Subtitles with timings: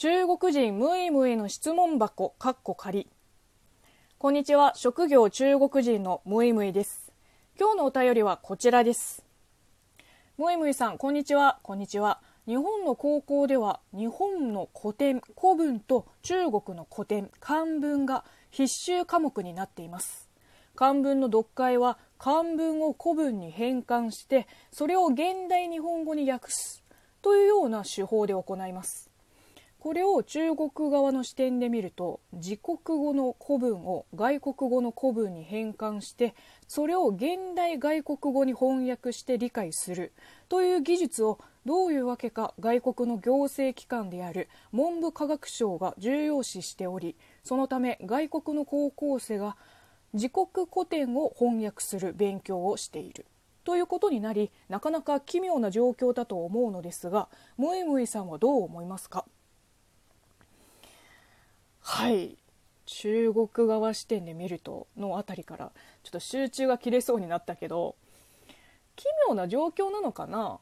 [0.00, 3.08] 中国人ムイムイの質問箱かっこ仮。
[4.16, 4.72] こんにちは。
[4.76, 7.10] 職業中国人のムイムイです。
[7.58, 9.26] 今日のお便りはこちらです。
[10.36, 11.58] ムイムイさんこんにちは。
[11.64, 12.20] こんにちは。
[12.46, 20.28] 日本の高校では日本の古典古文と中国の古典漢文が必修科目になっています。
[20.76, 26.84] 漢文の読解は漢文を古文に変換してそれを現代日本語に訳す
[27.20, 29.07] というような手法で行います。
[29.80, 36.34] これを中国側の視点で見ると自国語の古文を外国語の古文に変換して
[36.66, 40.12] それを現代外国語に翻訳して理解する
[40.48, 49.56] という技術をどういうわけか外国の行政機関である文部科学省が重要視しておりそのため外国の高校生が
[50.12, 53.26] 自国古典を翻訳する勉強をしている。
[53.64, 59.26] ということになりなかなか奇妙な状況だと思うのですがムイムイさんはどう思いますか？
[61.98, 62.36] はい。
[62.86, 67.96] 中国側視点で見るとのあたりからちょっと集中が切れそうになったけど
[68.96, 70.58] 奇妙な状況なのかな？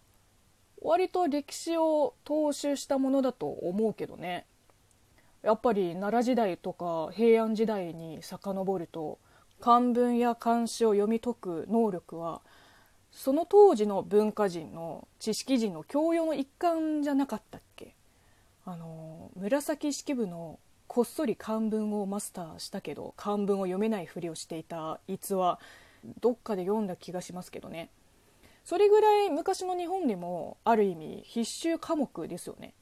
[0.82, 4.46] 割と歴史を踏襲したものだと思うけどね。
[5.42, 9.18] やっぱり奈良時代とか平安時代に遡ると
[9.60, 12.40] 漢文や漢詩を読み解く能力は
[13.12, 17.94] その当時の文化人の知識人の教養の一環じゃなかったっけ？
[18.64, 20.58] あの紫式部の
[20.96, 25.58] こっそり漢文をマスターしたけど漢文を読めないふりをしていた逸話
[26.22, 27.90] どっかで読んだ気がしますけどね。
[28.64, 32.72] それぐらい昔の日本でもある意味必修科目ですよね。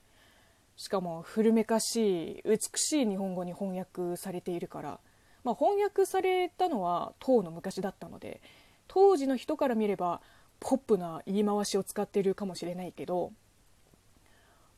[0.77, 5.01] しかも古めかしい美しい日本語に翻訳されているから、
[5.43, 8.41] まあ、翻訳されたのは唐の昔だったので
[8.87, 10.21] 当時の人から見れば
[10.61, 13.33] ポップな言い回しを使っているかもしれないけど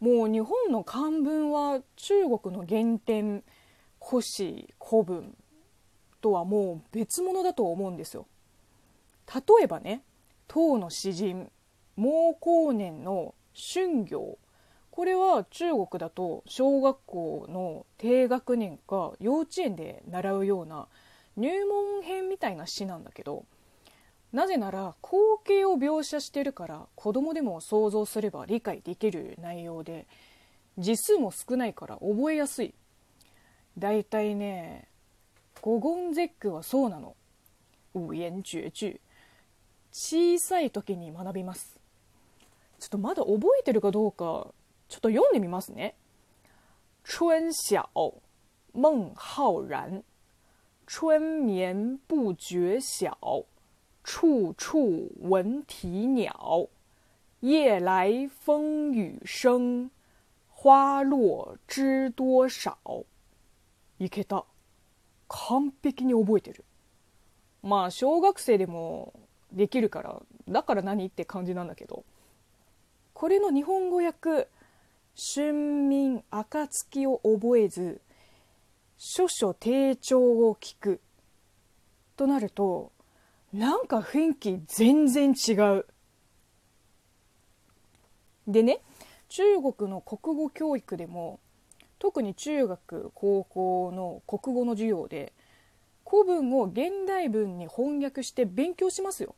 [0.00, 3.42] もう日本の漢文は中国の原点
[4.04, 5.36] 古詩古文
[6.20, 8.26] とはもう別物だと思うんですよ。
[9.34, 10.02] 例えばね
[10.48, 11.50] 唐の詩人
[11.96, 14.38] 毛後年の春行
[14.90, 20.88] これは中国だと小学校の低学年か幼稚園で習うような
[21.36, 23.44] 入門編みたいな詩なんだけど
[24.32, 30.06] なぜなら光景を描写してるから子供でも想像すれば理解できる内容で
[30.78, 32.74] 字数も少ないから覚えやすい。
[33.78, 34.88] だいたいね
[35.60, 37.16] 五言絶句はそうなの。
[37.94, 39.00] 五言绝句。
[39.92, 41.80] 小さい時に学びます。
[42.78, 44.48] ちょっとまだ覚えてるかどうか
[44.88, 45.94] ちょっと読んでみますね。
[47.02, 47.88] 春晓
[48.74, 50.04] 孟浩然。
[50.86, 53.46] 春眠不觉晓
[54.06, 56.68] 处处闻啼鸟，
[57.40, 59.90] 夜来风雨声，
[60.48, 63.04] 花落知多少。
[63.98, 64.44] いけた。
[65.26, 66.64] 完璧に覚えてる。
[67.64, 69.12] まあ、小学生でも
[69.50, 72.04] できるから、だから何って感じなんだけど。
[73.12, 74.46] これの日本語訳、
[75.34, 78.00] 春眠暁を覚えず、
[78.98, 81.00] 諸々低調を聞く。
[82.16, 82.92] となると、
[83.52, 85.86] なんか雰囲気全然違う。
[88.46, 88.80] でね
[89.28, 91.40] 中国の国語教育でも
[91.98, 95.32] 特に中学高校の国語の授業で
[96.08, 99.34] 古文を現代文に翻訳して勉強しますよ。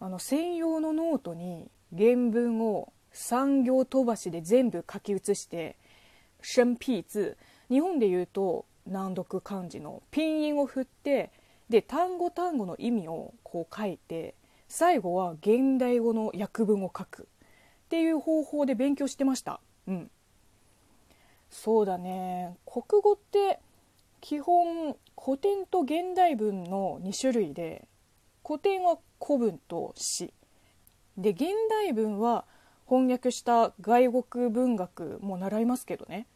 [0.00, 5.76] あの専用のノートに原文を産行飛ばしで全部書き写して
[6.42, 7.36] 生僻字
[7.70, 11.30] 日本で言うと難読漢字のピン印を振って
[11.74, 14.36] で単語単語の意味をこう書いて
[14.68, 17.22] 最後は現代語の訳文を書く。
[17.22, 17.26] っ
[17.88, 19.58] ていう方法で勉強してました。
[19.88, 20.10] うん。
[21.50, 22.56] そうだね。
[22.64, 23.58] 国語って
[24.20, 27.88] 基本古典と現代文の2種類で
[28.46, 30.32] 古典は古文と詩。
[31.18, 32.44] で現代文は
[32.88, 36.28] 翻訳した外国文学も習いますけどね。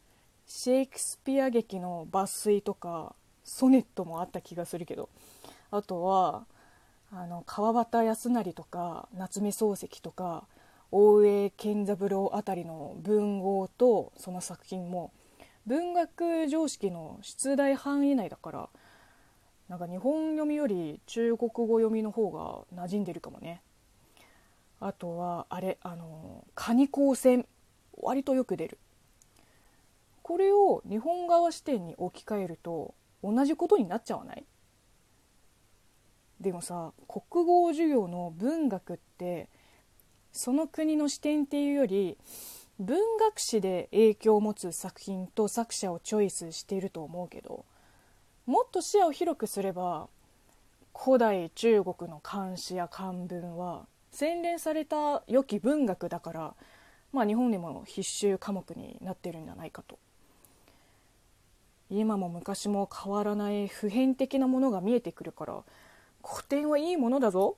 [0.47, 3.15] シェイクスピア劇の抜粋とか
[3.49, 5.09] ソネットもあった気がするけど。
[5.71, 6.45] あとは
[7.11, 10.47] あの川端康成とか夏目漱石とか
[10.91, 15.11] 大江健三郎あたりの文豪とその作品も
[15.67, 18.69] 文学常識の出題範囲内だから
[19.67, 23.61] なんか日本読みより中国語読みの方が馴染んでるかもね。
[24.81, 27.45] あとはあれあの蟹光線
[28.01, 28.79] 割とよく出る。
[30.23, 34.45] これを日本側視点に置き換えると同じことになっちゃわない？
[36.39, 39.49] でもさ国語授業の文学って
[40.31, 42.17] その国の視点っていうより
[42.79, 47.65] 文学史で影響を持つ作品と作者をチョイスしていると思うけど
[48.45, 50.07] もっと視野を広くすれば
[50.97, 56.53] 古代中国の漢詩や漢文は洗練された良き文学だから、
[57.11, 59.99] まあ、日本でも必修科目になってるんじゃないかと。
[61.89, 65.63] 今も昔も変わらない普遍的なものが見えてくるから
[66.23, 67.57] 古典はいいものだぞ。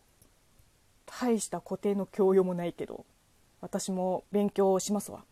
[1.06, 3.06] 大した古典の教養もないけど
[3.60, 5.26] 私も勉強しますわ。